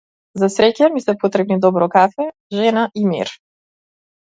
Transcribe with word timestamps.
За 0.43 0.47
среќа 0.53 0.87
ми 0.93 1.01
се 1.03 1.15
потребни 1.25 1.59
добро 1.67 1.89
кафе, 1.97 2.29
жена 2.61 2.89
и 3.03 3.07
мир. 3.13 3.37